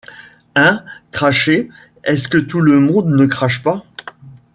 [0.55, 0.83] Hein?
[1.11, 1.67] cracher!
[2.03, 3.85] est-ce que tout le monde ne crache pas?